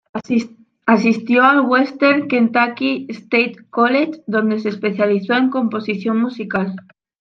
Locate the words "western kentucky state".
1.61-3.53